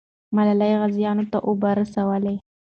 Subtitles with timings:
[0.35, 2.35] ملالۍ غازیانو ته اوبه رسولې.